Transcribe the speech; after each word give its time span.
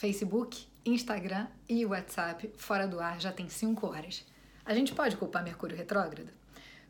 Facebook, 0.00 0.66
Instagram 0.82 1.46
e 1.68 1.84
WhatsApp 1.84 2.50
fora 2.56 2.88
do 2.88 2.98
ar 2.98 3.20
já 3.20 3.30
tem 3.30 3.50
5 3.50 3.86
horas. 3.86 4.24
A 4.64 4.72
gente 4.72 4.94
pode 4.94 5.14
culpar 5.14 5.44
Mercúrio 5.44 5.76
retrógrado? 5.76 6.30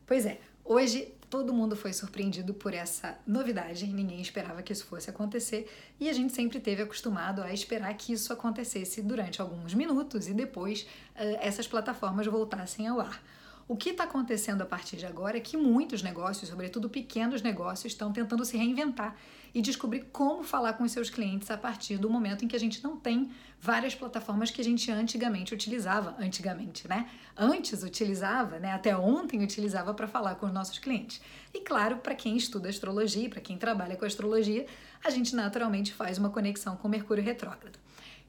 Pois 0.07 0.25
é, 0.25 0.39
hoje 0.63 1.13
todo 1.29 1.53
mundo 1.53 1.75
foi 1.75 1.91
surpreendido 1.91 2.53
por 2.53 2.73
essa 2.73 3.19
novidade, 3.27 3.85
ninguém 3.85 4.21
esperava 4.21 4.63
que 4.63 4.71
isso 4.71 4.85
fosse 4.85 5.09
acontecer 5.09 5.69
e 5.99 6.09
a 6.09 6.13
gente 6.13 6.31
sempre 6.31 6.61
teve 6.61 6.83
acostumado 6.83 7.41
a 7.41 7.53
esperar 7.53 7.93
que 7.95 8.13
isso 8.13 8.31
acontecesse 8.31 9.01
durante 9.01 9.41
alguns 9.41 9.73
minutos 9.73 10.29
e 10.29 10.33
depois 10.33 10.83
uh, 10.83 11.37
essas 11.41 11.67
plataformas 11.67 12.25
voltassem 12.27 12.87
ao 12.87 13.01
ar. 13.01 13.21
O 13.71 13.77
que 13.77 13.91
está 13.91 14.03
acontecendo 14.03 14.63
a 14.63 14.65
partir 14.65 14.97
de 14.97 15.05
agora 15.05 15.37
é 15.37 15.39
que 15.39 15.55
muitos 15.55 16.03
negócios, 16.03 16.49
sobretudo 16.49 16.89
pequenos 16.89 17.41
negócios, 17.41 17.93
estão 17.93 18.11
tentando 18.11 18.43
se 18.43 18.57
reinventar 18.57 19.15
e 19.53 19.61
descobrir 19.61 20.09
como 20.11 20.43
falar 20.43 20.73
com 20.73 20.83
os 20.83 20.91
seus 20.91 21.09
clientes 21.09 21.49
a 21.49 21.57
partir 21.57 21.95
do 21.95 22.09
momento 22.09 22.43
em 22.43 22.49
que 22.49 22.55
a 22.57 22.59
gente 22.59 22.83
não 22.83 22.97
tem 22.97 23.31
várias 23.61 23.95
plataformas 23.95 24.51
que 24.51 24.59
a 24.59 24.63
gente 24.63 24.91
antigamente 24.91 25.53
utilizava, 25.53 26.17
antigamente, 26.19 26.85
né? 26.85 27.09
Antes 27.37 27.81
utilizava, 27.81 28.59
né? 28.59 28.73
Até 28.73 28.93
ontem 28.93 29.41
utilizava 29.41 29.93
para 29.93 30.05
falar 30.05 30.35
com 30.35 30.47
os 30.47 30.51
nossos 30.51 30.77
clientes. 30.77 31.21
E 31.53 31.61
claro, 31.61 31.95
para 31.95 32.13
quem 32.13 32.35
estuda 32.35 32.67
astrologia, 32.67 33.29
para 33.29 33.39
quem 33.39 33.57
trabalha 33.57 33.95
com 33.95 34.03
astrologia, 34.03 34.65
a 35.01 35.09
gente 35.09 35.33
naturalmente 35.33 35.93
faz 35.93 36.17
uma 36.17 36.29
conexão 36.29 36.75
com 36.75 36.89
Mercúrio 36.89 37.23
retrógrado. 37.23 37.79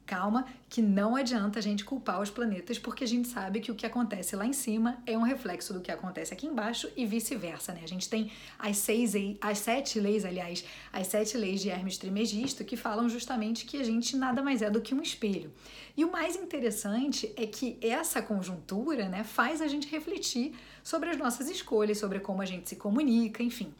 Calma, 0.04 0.46
que 0.68 0.82
não 0.82 1.14
adianta 1.14 1.58
a 1.58 1.62
gente 1.62 1.84
culpar 1.84 2.20
os 2.20 2.28
planetas, 2.28 2.78
porque 2.78 3.04
a 3.04 3.06
gente 3.06 3.28
sabe 3.28 3.60
que 3.60 3.70
o 3.70 3.74
que 3.74 3.86
acontece 3.86 4.34
lá 4.34 4.44
em 4.44 4.52
cima 4.52 4.98
é 5.06 5.16
um 5.16 5.22
reflexo 5.22 5.72
do 5.72 5.80
que 5.80 5.92
acontece 5.92 6.34
aqui 6.34 6.46
embaixo 6.46 6.90
e 6.96 7.06
vice-versa, 7.06 7.72
né? 7.72 7.80
A 7.84 7.88
gente 7.88 8.08
tem 8.08 8.30
as 8.58 8.76
seis, 8.78 9.14
as 9.40 9.58
sete 9.58 10.00
leis, 10.00 10.24
aliás, 10.24 10.64
as 10.92 11.06
sete 11.06 11.36
leis 11.36 11.60
de 11.60 11.70
Hermes 11.70 11.98
Trismegisto 11.98 12.64
que 12.64 12.76
falam 12.76 13.08
justamente 13.08 13.64
que 13.64 13.76
a 13.76 13.84
gente 13.84 14.16
nada 14.16 14.42
mais 14.42 14.60
é 14.60 14.68
do 14.68 14.80
que 14.80 14.94
um 14.94 15.00
espelho. 15.00 15.52
E 15.96 16.04
o 16.04 16.10
mais 16.10 16.36
interessante 16.36 17.32
é 17.36 17.46
que 17.46 17.78
essa 17.80 18.20
conjuntura, 18.20 19.08
né, 19.08 19.24
faz 19.24 19.60
a 19.60 19.68
gente 19.68 19.88
refletir 19.88 20.54
sobre 20.82 21.10
as 21.10 21.16
nossas 21.16 21.48
escolhas, 21.48 21.98
sobre 21.98 22.18
como 22.18 22.42
a 22.42 22.46
gente 22.46 22.68
se 22.68 22.76
comunica, 22.76 23.42
enfim. 23.42 23.72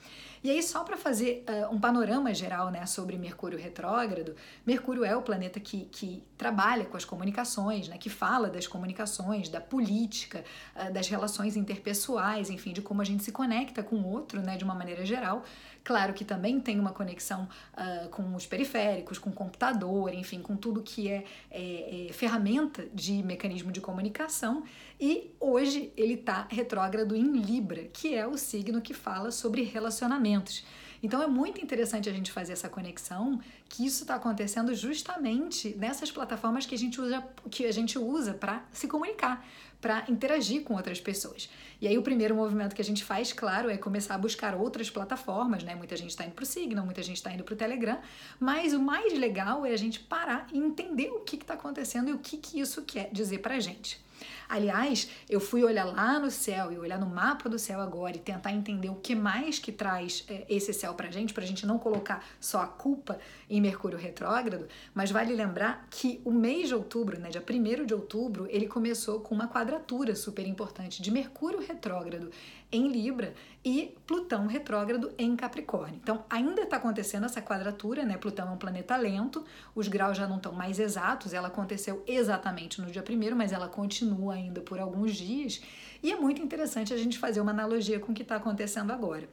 E 0.44 0.50
aí, 0.50 0.60
só 0.60 0.82
para 0.82 0.96
fazer 0.96 1.44
uh, 1.48 1.72
um 1.72 1.78
panorama 1.78 2.34
geral 2.34 2.68
né, 2.68 2.84
sobre 2.84 3.16
Mercúrio 3.16 3.56
retrógrado, 3.56 4.34
Mercúrio 4.66 5.04
é 5.04 5.14
o 5.14 5.22
planeta 5.22 5.60
que, 5.60 5.84
que 5.84 6.24
trabalha 6.36 6.84
com 6.84 6.96
as 6.96 7.04
comunicações, 7.04 7.86
né, 7.86 7.96
que 7.96 8.10
fala 8.10 8.50
das 8.50 8.66
comunicações, 8.66 9.48
da 9.48 9.60
política, 9.60 10.44
uh, 10.74 10.92
das 10.92 11.06
relações 11.06 11.56
interpessoais, 11.56 12.50
enfim, 12.50 12.72
de 12.72 12.82
como 12.82 13.00
a 13.00 13.04
gente 13.04 13.22
se 13.22 13.30
conecta 13.30 13.84
com 13.84 13.96
o 13.96 14.06
outro 14.08 14.42
né, 14.42 14.56
de 14.56 14.64
uma 14.64 14.74
maneira 14.74 15.06
geral. 15.06 15.44
Claro 15.84 16.14
que 16.14 16.24
também 16.24 16.60
tem 16.60 16.78
uma 16.78 16.92
conexão 16.92 17.48
uh, 17.74 18.08
com 18.10 18.34
os 18.36 18.46
periféricos, 18.46 19.18
com 19.18 19.30
o 19.30 19.32
computador, 19.32 20.14
enfim, 20.14 20.40
com 20.40 20.56
tudo 20.56 20.82
que 20.82 21.08
é, 21.08 21.24
é, 21.50 22.06
é 22.08 22.12
ferramenta 22.12 22.86
de 22.94 23.22
mecanismo 23.22 23.72
de 23.72 23.80
comunicação. 23.80 24.62
E 25.00 25.34
hoje 25.40 25.92
ele 25.96 26.14
está 26.14 26.46
retrógrado 26.48 27.16
em 27.16 27.32
Libra, 27.32 27.84
que 27.92 28.14
é 28.14 28.26
o 28.26 28.36
signo 28.36 28.80
que 28.80 28.94
fala 28.94 29.32
sobre 29.32 29.62
relacionamentos. 29.62 30.64
Então 31.02 31.20
é 31.20 31.26
muito 31.26 31.60
interessante 31.60 32.08
a 32.08 32.12
gente 32.12 32.30
fazer 32.30 32.52
essa 32.52 32.68
conexão, 32.68 33.40
que 33.68 33.84
isso 33.84 34.02
está 34.02 34.14
acontecendo 34.14 34.72
justamente 34.74 35.74
nessas 35.76 36.12
plataformas 36.12 36.64
que 36.64 36.74
a 36.74 36.78
gente 36.78 37.00
usa, 37.00 37.24
que 37.50 37.66
a 37.66 37.72
gente 37.72 37.98
usa 37.98 38.34
para 38.34 38.64
se 38.72 38.86
comunicar, 38.86 39.44
para 39.80 40.04
interagir 40.08 40.62
com 40.62 40.74
outras 40.74 41.00
pessoas. 41.00 41.50
E 41.80 41.88
aí 41.88 41.98
o 41.98 42.02
primeiro 42.02 42.36
movimento 42.36 42.72
que 42.72 42.80
a 42.80 42.84
gente 42.84 43.02
faz, 43.02 43.32
claro, 43.32 43.68
é 43.68 43.76
começar 43.76 44.14
a 44.14 44.18
buscar 44.18 44.54
outras 44.54 44.88
plataformas, 44.88 45.64
né? 45.64 45.74
Muita 45.74 45.96
gente 45.96 46.10
está 46.10 46.24
indo 46.24 46.34
para 46.34 46.44
o 46.44 46.46
Signal, 46.46 46.84
muita 46.84 47.02
gente 47.02 47.16
está 47.16 47.32
indo 47.32 47.42
para 47.42 47.54
o 47.54 47.56
Telegram, 47.56 47.98
mas 48.38 48.72
o 48.72 48.78
mais 48.78 49.12
legal 49.18 49.66
é 49.66 49.72
a 49.72 49.76
gente 49.76 49.98
parar 49.98 50.46
e 50.52 50.58
entender 50.58 51.10
o 51.10 51.20
que 51.20 51.34
está 51.34 51.54
acontecendo 51.54 52.10
e 52.10 52.12
o 52.12 52.18
que, 52.18 52.36
que 52.36 52.60
isso 52.60 52.82
quer 52.82 53.10
dizer 53.12 53.38
para 53.38 53.56
a 53.56 53.60
gente. 53.60 54.00
Aliás, 54.48 55.08
eu 55.28 55.40
fui 55.40 55.64
olhar 55.64 55.84
lá 55.84 56.18
no 56.18 56.30
céu 56.30 56.72
e 56.72 56.78
olhar 56.78 56.98
no 56.98 57.06
mapa 57.06 57.48
do 57.48 57.58
céu 57.58 57.80
agora 57.80 58.16
e 58.16 58.20
tentar 58.20 58.52
entender 58.52 58.88
o 58.88 58.96
que 58.96 59.14
mais 59.14 59.58
que 59.58 59.72
traz 59.72 60.24
é, 60.28 60.44
esse 60.48 60.72
céu 60.72 60.94
pra 60.94 61.10
gente, 61.10 61.32
pra 61.32 61.44
gente 61.44 61.66
não 61.66 61.78
colocar 61.78 62.24
só 62.40 62.60
a 62.60 62.66
culpa 62.66 63.18
em 63.48 63.60
Mercúrio 63.60 63.98
retrógrado, 63.98 64.66
mas 64.94 65.10
vale 65.10 65.34
lembrar 65.34 65.86
que 65.90 66.20
o 66.24 66.32
mês 66.32 66.68
de 66.68 66.74
outubro, 66.74 67.18
né, 67.18 67.30
dia 67.30 67.42
1 67.42 67.84
de 67.84 67.94
outubro, 67.94 68.46
ele 68.50 68.66
começou 68.66 69.20
com 69.20 69.34
uma 69.34 69.48
quadratura 69.48 70.14
super 70.14 70.46
importante 70.46 71.02
de 71.02 71.10
Mercúrio 71.10 71.60
retrógrado 71.60 72.30
em 72.72 72.88
Libra 72.88 73.34
e 73.64 73.94
Plutão 74.06 74.46
retrógrado 74.46 75.12
em 75.18 75.36
Capricórnio. 75.36 76.00
Então, 76.02 76.24
ainda 76.28 76.62
está 76.62 76.78
acontecendo 76.78 77.26
essa 77.26 77.42
quadratura, 77.42 78.04
né? 78.04 78.16
Plutão 78.16 78.48
é 78.48 78.50
um 78.50 78.56
planeta 78.56 78.96
lento, 78.96 79.44
os 79.74 79.86
graus 79.86 80.16
já 80.16 80.26
não 80.26 80.36
estão 80.36 80.52
mais 80.52 80.78
exatos, 80.78 81.34
ela 81.34 81.48
aconteceu 81.48 82.02
exatamente 82.06 82.80
no 82.80 82.90
dia 82.90 83.02
primeiro, 83.02 83.36
mas 83.36 83.52
ela 83.52 83.68
continua 83.68 84.34
ainda 84.34 84.60
por 84.62 84.80
alguns 84.80 85.14
dias. 85.14 85.60
E 86.02 86.10
é 86.10 86.16
muito 86.16 86.42
interessante 86.42 86.92
a 86.92 86.96
gente 86.96 87.18
fazer 87.18 87.40
uma 87.40 87.52
analogia 87.52 88.00
com 88.00 88.10
o 88.10 88.14
que 88.14 88.22
está 88.22 88.36
acontecendo 88.36 88.90
agora. 88.90 89.28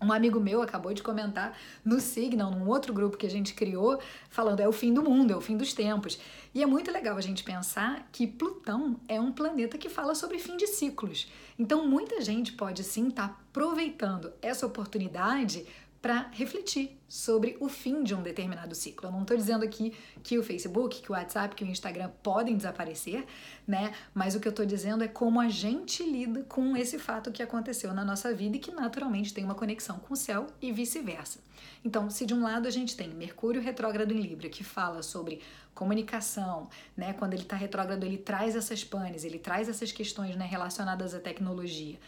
Um 0.00 0.12
amigo 0.12 0.40
meu 0.40 0.62
acabou 0.62 0.94
de 0.94 1.02
comentar 1.02 1.56
no 1.84 2.00
Signal, 2.00 2.50
num 2.50 2.66
outro 2.68 2.92
grupo 2.92 3.18
que 3.18 3.26
a 3.26 3.30
gente 3.30 3.52
criou, 3.52 4.00
falando 4.30 4.60
é 4.60 4.68
o 4.68 4.72
fim 4.72 4.94
do 4.94 5.02
mundo, 5.02 5.32
é 5.32 5.36
o 5.36 5.40
fim 5.42 5.56
dos 5.56 5.74
tempos. 5.74 6.18
E 6.54 6.62
é 6.62 6.66
muito 6.66 6.90
legal 6.90 7.18
a 7.18 7.20
gente 7.20 7.44
pensar 7.44 8.08
que 8.10 8.26
Plutão 8.26 8.98
é 9.06 9.20
um 9.20 9.30
planeta 9.30 9.76
que 9.76 9.90
fala 9.90 10.14
sobre 10.14 10.38
fim 10.38 10.56
de 10.56 10.66
ciclos. 10.66 11.30
Então 11.58 11.86
muita 11.86 12.20
gente 12.22 12.52
pode 12.52 12.82
sim 12.82 13.08
estar 13.08 13.28
tá 13.28 13.36
aproveitando 13.50 14.32
essa 14.40 14.66
oportunidade 14.66 15.66
para 16.00 16.28
refletir 16.32 16.98
sobre 17.06 17.56
o 17.60 17.68
fim 17.68 18.02
de 18.02 18.14
um 18.14 18.22
determinado 18.22 18.74
ciclo. 18.74 19.08
Eu 19.08 19.12
não 19.12 19.22
estou 19.22 19.36
dizendo 19.36 19.64
aqui 19.64 19.92
que 20.22 20.38
o 20.38 20.42
Facebook, 20.42 21.02
que 21.02 21.10
o 21.10 21.14
WhatsApp, 21.14 21.54
que 21.54 21.64
o 21.64 21.66
Instagram 21.66 22.10
podem 22.22 22.56
desaparecer, 22.56 23.26
né? 23.66 23.92
Mas 24.14 24.34
o 24.34 24.40
que 24.40 24.48
eu 24.48 24.50
estou 24.50 24.64
dizendo 24.64 25.04
é 25.04 25.08
como 25.08 25.40
a 25.40 25.48
gente 25.48 26.02
lida 26.02 26.42
com 26.44 26.76
esse 26.76 26.98
fato 26.98 27.30
que 27.30 27.42
aconteceu 27.42 27.92
na 27.92 28.04
nossa 28.04 28.32
vida 28.32 28.56
e 28.56 28.60
que 28.60 28.70
naturalmente 28.70 29.34
tem 29.34 29.44
uma 29.44 29.54
conexão 29.54 29.98
com 29.98 30.14
o 30.14 30.16
céu 30.16 30.46
e 30.62 30.72
vice-versa. 30.72 31.40
Então, 31.84 32.08
se 32.08 32.24
de 32.24 32.32
um 32.32 32.42
lado 32.42 32.66
a 32.66 32.70
gente 32.70 32.96
tem 32.96 33.08
Mercúrio 33.08 33.60
retrógrado 33.60 34.12
em 34.12 34.20
Libra, 34.20 34.48
que 34.48 34.64
fala 34.64 35.02
sobre 35.02 35.40
comunicação, 35.74 36.68
né? 36.96 37.12
Quando 37.12 37.34
ele 37.34 37.42
está 37.42 37.56
retrógrado, 37.56 38.04
ele 38.04 38.18
traz 38.18 38.56
essas 38.56 38.82
panes, 38.84 39.24
ele 39.24 39.38
traz 39.38 39.68
essas 39.68 39.92
questões 39.92 40.34
né, 40.36 40.46
relacionadas 40.46 41.14
à 41.14 41.20
tecnologia 41.20 41.98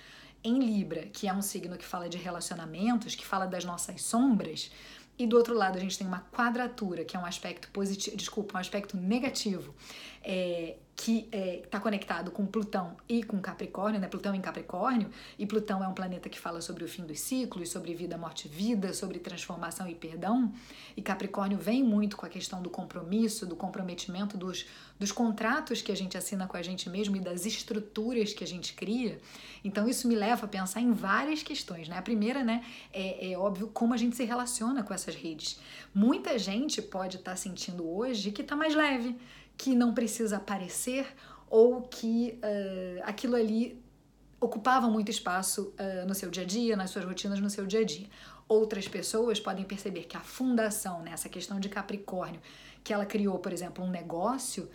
em 0.44 0.58
Libra, 0.58 1.02
que 1.12 1.28
é 1.28 1.32
um 1.32 1.42
signo 1.42 1.76
que 1.76 1.84
fala 1.84 2.08
de 2.08 2.18
relacionamentos, 2.18 3.14
que 3.14 3.24
fala 3.24 3.46
das 3.46 3.64
nossas 3.64 4.02
sombras, 4.02 4.70
e 5.18 5.26
do 5.26 5.36
outro 5.36 5.54
lado 5.54 5.76
a 5.76 5.80
gente 5.80 5.96
tem 5.96 6.06
uma 6.06 6.26
quadratura, 6.32 7.04
que 7.04 7.16
é 7.16 7.20
um 7.20 7.26
aspecto 7.26 7.68
positivo, 7.70 8.16
desculpa, 8.16 8.56
um 8.56 8.60
aspecto 8.60 8.96
negativo, 8.96 9.74
é, 10.22 10.76
que 11.02 11.24
está 11.24 11.36
é, 11.36 11.62
tá 11.68 11.80
conectado 11.80 12.30
com 12.30 12.46
Plutão 12.46 12.96
e 13.08 13.24
com 13.24 13.40
Capricórnio, 13.40 14.00
né? 14.00 14.06
Plutão 14.06 14.32
em 14.36 14.40
Capricórnio, 14.40 15.10
e 15.36 15.44
Plutão 15.44 15.82
é 15.82 15.88
um 15.88 15.92
planeta 15.92 16.28
que 16.28 16.38
fala 16.38 16.60
sobre 16.60 16.84
o 16.84 16.88
fim 16.88 17.04
dos 17.04 17.18
ciclos, 17.18 17.70
sobre 17.70 17.92
vida, 17.92 18.16
morte 18.16 18.46
e 18.46 18.48
vida, 18.48 18.94
sobre 18.94 19.18
transformação 19.18 19.88
e 19.88 19.96
perdão, 19.96 20.52
e 20.96 21.02
Capricórnio 21.02 21.58
vem 21.58 21.82
muito 21.82 22.16
com 22.16 22.24
a 22.24 22.28
questão 22.28 22.62
do 22.62 22.70
compromisso, 22.70 23.44
do 23.44 23.56
comprometimento, 23.56 24.38
dos, 24.38 24.64
dos 24.96 25.10
contratos 25.10 25.82
que 25.82 25.90
a 25.90 25.96
gente 25.96 26.16
assina 26.16 26.46
com 26.46 26.56
a 26.56 26.62
gente 26.62 26.88
mesmo 26.88 27.16
e 27.16 27.20
das 27.20 27.46
estruturas 27.46 28.32
que 28.32 28.44
a 28.44 28.46
gente 28.46 28.72
cria. 28.74 29.20
Então 29.64 29.88
isso 29.88 30.06
me 30.06 30.14
leva 30.14 30.46
a 30.46 30.48
pensar 30.48 30.80
em 30.80 30.92
várias 30.92 31.42
questões, 31.42 31.88
né? 31.88 31.98
A 31.98 32.02
primeira, 32.02 32.44
né, 32.44 32.64
é, 32.92 33.32
é 33.32 33.36
óbvio 33.36 33.66
como 33.66 33.92
a 33.92 33.96
gente 33.96 34.14
se 34.14 34.22
relaciona 34.22 34.84
com 34.84 34.94
essas 34.94 35.16
redes. 35.16 35.58
Muita 35.92 36.38
gente 36.38 36.80
pode 36.80 37.16
estar 37.16 37.32
tá 37.32 37.36
sentindo 37.36 37.88
hoje 37.88 38.30
que 38.30 38.42
está 38.42 38.54
mais 38.54 38.72
leve, 38.76 39.16
que 39.56 39.74
não 39.74 39.94
precisa 39.94 40.36
aparecer 40.36 41.06
ou 41.48 41.82
que 41.82 42.38
uh, 42.42 43.02
aquilo 43.04 43.36
ali 43.36 43.80
ocupava 44.40 44.88
muito 44.88 45.10
espaço 45.10 45.72
uh, 45.78 46.06
no 46.06 46.14
seu 46.14 46.30
dia 46.30 46.42
a 46.42 46.46
dia, 46.46 46.76
nas 46.76 46.90
suas 46.90 47.04
rotinas, 47.04 47.38
no 47.40 47.50
seu 47.50 47.66
dia 47.66 47.80
a 47.80 47.84
dia. 47.84 48.08
Outras 48.48 48.88
pessoas 48.88 49.38
podem 49.38 49.64
perceber 49.64 50.04
que 50.04 50.16
a 50.16 50.20
fundação, 50.20 51.02
né, 51.02 51.12
essa 51.12 51.28
questão 51.28 51.60
de 51.60 51.68
Capricórnio, 51.68 52.40
que 52.82 52.92
ela 52.92 53.06
criou, 53.06 53.38
por 53.38 53.52
exemplo, 53.52 53.84
um 53.84 53.90
negócio, 53.90 54.68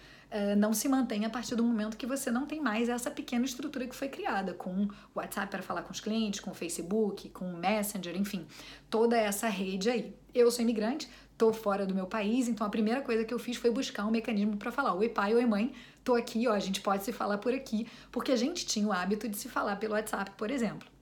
não 0.57 0.73
se 0.73 0.87
mantém 0.87 1.25
a 1.25 1.29
partir 1.29 1.55
do 1.55 1.63
momento 1.63 1.97
que 1.97 2.05
você 2.05 2.29
não 2.29 2.45
tem 2.45 2.59
mais 2.59 2.89
essa 2.89 3.09
pequena 3.09 3.45
estrutura 3.45 3.87
que 3.87 3.95
foi 3.95 4.09
criada, 4.09 4.53
com 4.53 4.83
o 4.83 4.89
WhatsApp 5.15 5.49
para 5.49 5.61
falar 5.61 5.83
com 5.83 5.91
os 5.91 5.99
clientes, 5.99 6.39
com 6.39 6.51
o 6.51 6.53
Facebook, 6.53 7.29
com 7.29 7.45
o 7.53 7.57
Messenger, 7.57 8.15
enfim, 8.15 8.45
toda 8.89 9.17
essa 9.17 9.47
rede 9.47 9.89
aí. 9.89 10.15
Eu 10.33 10.51
sou 10.51 10.61
imigrante, 10.61 11.09
tô 11.37 11.53
fora 11.53 11.85
do 11.85 11.95
meu 11.95 12.05
país, 12.05 12.47
então 12.47 12.67
a 12.67 12.69
primeira 12.69 13.01
coisa 13.01 13.23
que 13.23 13.33
eu 13.33 13.39
fiz 13.39 13.57
foi 13.57 13.71
buscar 13.71 14.05
um 14.05 14.11
mecanismo 14.11 14.57
para 14.57 14.71
falar: 14.71 14.93
"Oi, 14.93 15.09
pai, 15.09 15.33
oi, 15.33 15.45
mãe, 15.45 15.73
tô 16.03 16.15
aqui, 16.15 16.47
ó, 16.47 16.53
a 16.53 16.59
gente 16.59 16.81
pode 16.81 17.03
se 17.03 17.13
falar 17.13 17.37
por 17.37 17.53
aqui", 17.53 17.87
porque 18.11 18.31
a 18.31 18.37
gente 18.37 18.65
tinha 18.65 18.87
o 18.87 18.91
hábito 18.91 19.27
de 19.29 19.37
se 19.37 19.47
falar 19.47 19.77
pelo 19.77 19.93
WhatsApp, 19.93 20.31
por 20.37 20.51
exemplo. 20.51 20.96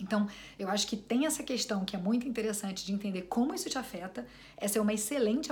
Então, 0.00 0.28
eu 0.58 0.68
acho 0.68 0.86
que 0.86 0.96
tem 0.96 1.26
essa 1.26 1.42
questão 1.42 1.84
que 1.84 1.94
é 1.94 1.98
muito 1.98 2.26
interessante 2.26 2.84
de 2.84 2.92
entender 2.92 3.22
como 3.22 3.54
isso 3.54 3.70
te 3.70 3.78
afeta. 3.78 4.26
Essa 4.56 4.78
é 4.78 4.82
uma 4.82 4.92
excelente 4.92 5.50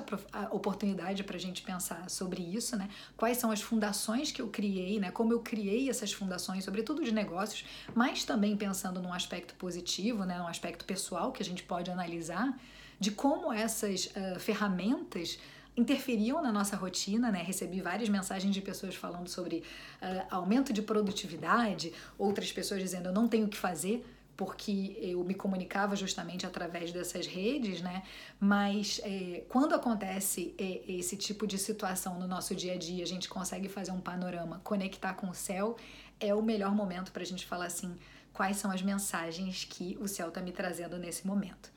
oportunidade 0.51 1.23
para 1.23 1.37
a 1.37 1.41
gente 1.41 1.63
pensar 1.63 2.09
sobre 2.11 2.43
isso, 2.43 2.77
né? 2.77 2.89
Quais 3.17 3.37
são 3.37 3.51
as 3.51 3.63
fundações 3.63 4.33
que 4.33 4.43
eu 4.43 4.49
criei, 4.49 4.99
né? 4.99 5.11
Como 5.11 5.33
eu 5.33 5.41
criei 5.41 5.89
essas 5.89 6.13
fundações, 6.13 6.65
sobretudo 6.65 7.05
de 7.05 7.13
negócios, 7.13 7.65
mas 7.95 8.25
também 8.25 8.57
pensando 8.57 9.01
num 9.01 9.13
aspecto 9.13 9.55
positivo, 9.55 10.25
né? 10.25 10.39
Num 10.39 10.49
aspecto 10.49 10.85
pessoal 10.85 11.31
que 11.33 11.43
a 11.43 11.47
gente 11.47 11.63
pode 11.63 11.91
analisar 11.91 12.59
de 12.99 13.11
como 13.11 13.53
essas 13.53 14.07
uh, 14.07 14.39
ferramentas 14.39 15.39
interferiam 15.77 16.43
na 16.43 16.53
nossa 16.53 16.77
rotina, 16.77 17.31
né? 17.31 17.43
Recebi 17.43 17.81
várias 17.81 18.09
mensagens 18.09 18.53
de 18.53 18.61
pessoas 18.61 18.95
falando 18.95 19.29
sobre 19.29 19.65
uh, 20.03 20.27
aumento 20.31 20.73
de 20.73 20.83
produtividade, 20.83 21.93
outras 22.19 22.53
pessoas 22.53 22.81
dizendo 22.81 23.09
eu 23.09 23.13
não 23.13 23.27
tenho 23.27 23.47
o 23.47 23.49
que 23.49 23.57
fazer 23.57 24.05
porque 24.37 24.97
eu 25.01 25.23
me 25.25 25.35
comunicava 25.35 25.95
justamente 25.95 26.47
através 26.47 26.93
dessas 26.93 27.27
redes, 27.27 27.81
né? 27.81 28.03
Mas 28.41 29.01
é, 29.05 29.45
quando 29.49 29.75
acontece 29.75 30.55
é, 30.59 30.83
esse 30.91 31.17
tipo 31.17 31.47
de 31.47 31.59
situação 31.59 32.19
no 32.19 32.27
nosso 32.27 32.55
dia 32.55 32.75
a 32.75 32.79
dia, 32.79 33.03
a 33.05 33.07
gente 33.07 33.29
consegue 33.29 33.69
fazer 33.69 33.93
um 33.93 34.01
panorama, 34.01 34.61
conectar 34.65 35.15
com 35.15 35.29
o 35.29 35.35
céu, 35.35 35.77
é 36.19 36.35
o 36.35 36.43
melhor 36.43 36.75
momento 36.75 37.13
para 37.13 37.23
a 37.23 37.27
gente 37.27 37.47
falar 37.47 37.67
assim 37.67 37.97
quais 38.33 38.57
são 38.57 38.71
as 38.71 38.83
mensagens 38.83 39.65
que 39.65 39.97
o 40.01 40.09
céu 40.09 40.29
está 40.29 40.41
me 40.41 40.53
trazendo 40.53 40.97
nesse 40.99 41.27
momento. 41.27 41.71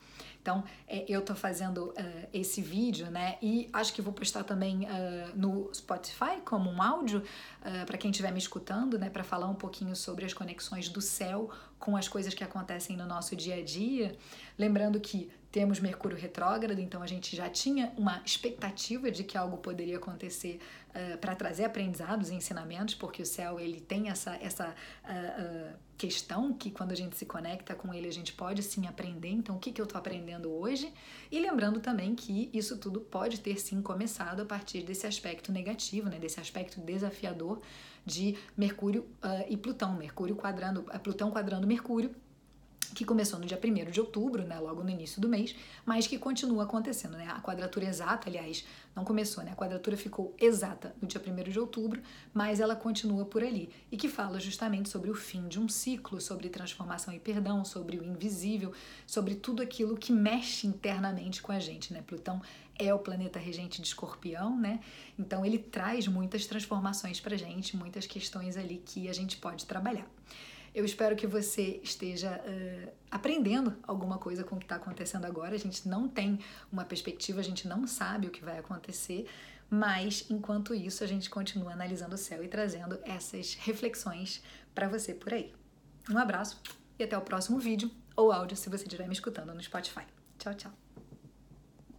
Então, 0.46 0.62
é, 0.86 1.04
eu 1.08 1.22
tô 1.22 1.34
fazendo 1.34 1.88
uh, 1.88 2.28
esse 2.32 2.62
vídeo, 2.62 3.10
né? 3.10 3.36
E 3.42 3.68
acho 3.72 3.92
que 3.92 4.00
vou 4.00 4.12
postar 4.12 4.44
também 4.44 4.84
uh, 4.84 4.88
no 5.34 5.68
Spotify 5.74 6.40
como 6.44 6.70
um 6.70 6.80
áudio 6.80 7.18
uh, 7.18 7.84
para 7.84 7.98
quem 7.98 8.12
estiver 8.12 8.30
me 8.30 8.38
escutando, 8.38 8.96
né? 8.96 9.10
Para 9.10 9.24
falar 9.24 9.48
um 9.48 9.56
pouquinho 9.56 9.96
sobre 9.96 10.24
as 10.24 10.32
conexões 10.32 10.88
do 10.88 11.00
céu 11.00 11.50
com 11.78 11.96
as 11.96 12.08
coisas 12.08 12.34
que 12.34 12.42
acontecem 12.42 12.96
no 12.96 13.06
nosso 13.06 13.36
dia 13.36 13.56
a 13.56 13.62
dia. 13.62 14.16
Lembrando 14.58 14.98
que 15.00 15.30
temos 15.56 15.80
Mercúrio 15.80 16.18
retrógrado, 16.18 16.78
então 16.78 17.02
a 17.02 17.06
gente 17.06 17.34
já 17.34 17.48
tinha 17.48 17.90
uma 17.96 18.20
expectativa 18.26 19.10
de 19.10 19.24
que 19.24 19.38
algo 19.38 19.56
poderia 19.56 19.96
acontecer 19.96 20.60
uh, 20.90 21.16
para 21.16 21.34
trazer 21.34 21.64
aprendizados 21.64 22.28
e 22.28 22.34
ensinamentos, 22.34 22.94
porque 22.94 23.22
o 23.22 23.26
céu 23.26 23.58
ele 23.58 23.80
tem 23.80 24.10
essa, 24.10 24.36
essa 24.36 24.68
uh, 24.68 25.72
uh, 25.72 25.76
questão 25.96 26.52
que 26.52 26.70
quando 26.70 26.92
a 26.92 26.94
gente 26.94 27.16
se 27.16 27.24
conecta 27.24 27.74
com 27.74 27.94
ele 27.94 28.06
a 28.06 28.12
gente 28.12 28.34
pode 28.34 28.62
sim 28.62 28.86
aprender. 28.86 29.30
Então, 29.30 29.56
o 29.56 29.58
que, 29.58 29.72
que 29.72 29.80
eu 29.80 29.84
estou 29.86 29.98
aprendendo 29.98 30.52
hoje? 30.52 30.92
E 31.32 31.40
lembrando 31.40 31.80
também 31.80 32.14
que 32.14 32.50
isso 32.52 32.76
tudo 32.76 33.00
pode 33.00 33.40
ter 33.40 33.58
sim 33.58 33.80
começado 33.80 34.42
a 34.42 34.44
partir 34.44 34.82
desse 34.82 35.06
aspecto 35.06 35.50
negativo, 35.50 36.10
né? 36.10 36.18
desse 36.18 36.38
aspecto 36.38 36.80
desafiador 36.82 37.62
de 38.06 38.36
Mercúrio 38.56 39.04
e 39.48 39.56
Plutão. 39.56 39.94
Mercúrio 39.96 40.36
quadrando, 40.36 40.84
Plutão 41.02 41.30
quadrando 41.30 41.66
Mercúrio 41.66 42.14
que 42.94 43.04
começou 43.04 43.38
no 43.38 43.46
dia 43.46 43.58
1 43.62 43.90
de 43.90 44.00
outubro, 44.00 44.42
né, 44.42 44.58
logo 44.58 44.82
no 44.82 44.90
início 44.90 45.20
do 45.20 45.28
mês, 45.28 45.54
mas 45.84 46.06
que 46.06 46.18
continua 46.18 46.64
acontecendo, 46.64 47.16
né? 47.16 47.26
A 47.28 47.40
quadratura 47.40 47.86
exata, 47.86 48.28
aliás, 48.28 48.64
não 48.94 49.04
começou, 49.04 49.44
né? 49.44 49.52
A 49.52 49.56
quadratura 49.56 49.96
ficou 49.96 50.34
exata 50.38 50.94
no 51.00 51.08
dia 51.08 51.20
1 51.20 51.50
de 51.50 51.58
outubro, 51.58 52.00
mas 52.32 52.60
ela 52.60 52.74
continua 52.74 53.24
por 53.24 53.42
ali 53.42 53.70
e 53.90 53.96
que 53.96 54.08
fala 54.08 54.40
justamente 54.40 54.88
sobre 54.88 55.10
o 55.10 55.14
fim 55.14 55.48
de 55.48 55.60
um 55.60 55.68
ciclo, 55.68 56.20
sobre 56.20 56.48
transformação 56.48 57.12
e 57.12 57.18
perdão, 57.18 57.64
sobre 57.64 57.98
o 57.98 58.04
invisível, 58.04 58.72
sobre 59.06 59.34
tudo 59.34 59.62
aquilo 59.62 59.96
que 59.96 60.12
mexe 60.12 60.66
internamente 60.66 61.42
com 61.42 61.52
a 61.52 61.58
gente, 61.58 61.92
né? 61.92 62.02
Plutão 62.06 62.40
é 62.78 62.92
o 62.92 62.98
planeta 62.98 63.38
regente 63.38 63.80
de 63.80 63.88
Escorpião, 63.88 64.56
né? 64.56 64.80
Então 65.18 65.44
ele 65.44 65.58
traz 65.58 66.06
muitas 66.06 66.46
transformações 66.46 67.20
pra 67.20 67.36
gente, 67.36 67.76
muitas 67.76 68.06
questões 68.06 68.56
ali 68.56 68.82
que 68.84 69.08
a 69.08 69.12
gente 69.12 69.36
pode 69.38 69.64
trabalhar. 69.66 70.06
Eu 70.76 70.84
espero 70.84 71.16
que 71.16 71.26
você 71.26 71.80
esteja 71.82 72.38
uh, 72.38 72.92
aprendendo 73.10 73.74
alguma 73.82 74.18
coisa 74.18 74.44
com 74.44 74.56
o 74.56 74.58
que 74.58 74.66
está 74.66 74.76
acontecendo 74.76 75.24
agora. 75.24 75.54
A 75.54 75.58
gente 75.58 75.88
não 75.88 76.06
tem 76.06 76.38
uma 76.70 76.84
perspectiva, 76.84 77.40
a 77.40 77.42
gente 77.42 77.66
não 77.66 77.86
sabe 77.86 78.26
o 78.26 78.30
que 78.30 78.44
vai 78.44 78.58
acontecer, 78.58 79.26
mas 79.70 80.26
enquanto 80.28 80.74
isso 80.74 81.02
a 81.02 81.06
gente 81.06 81.30
continua 81.30 81.72
analisando 81.72 82.14
o 82.14 82.18
céu 82.18 82.44
e 82.44 82.48
trazendo 82.48 82.98
essas 83.04 83.54
reflexões 83.54 84.42
para 84.74 84.86
você 84.86 85.14
por 85.14 85.32
aí. 85.32 85.50
Um 86.10 86.18
abraço 86.18 86.60
e 86.98 87.04
até 87.04 87.16
o 87.16 87.22
próximo 87.22 87.58
vídeo 87.58 87.90
ou 88.14 88.30
áudio 88.30 88.54
se 88.54 88.68
você 88.68 88.84
estiver 88.84 89.06
me 89.06 89.14
escutando 89.14 89.54
no 89.54 89.62
Spotify. 89.62 90.04
Tchau, 90.38 90.52
tchau. 90.52 90.85